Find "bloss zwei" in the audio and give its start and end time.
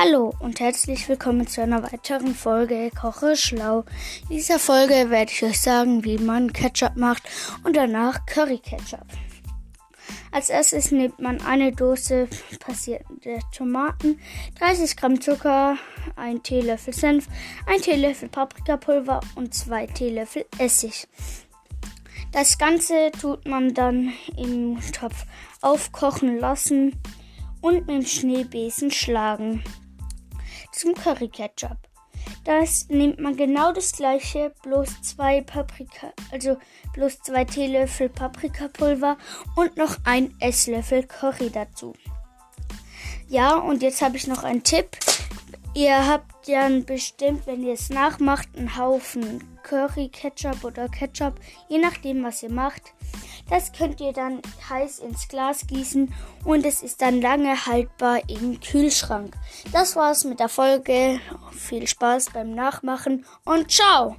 34.62-35.40, 36.94-37.44